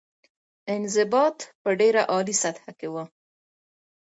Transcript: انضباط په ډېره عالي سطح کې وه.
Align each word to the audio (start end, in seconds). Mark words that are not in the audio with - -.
انضباط 0.73 1.37
په 1.61 1.69
ډېره 1.79 2.01
عالي 2.11 2.35
سطح 2.41 2.65
کې 2.79 2.87
وه. 2.93 3.03